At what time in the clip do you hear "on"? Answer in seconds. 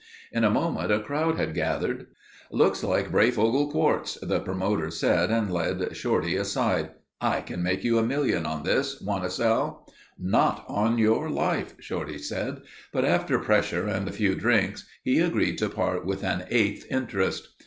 8.47-8.63, 10.67-10.97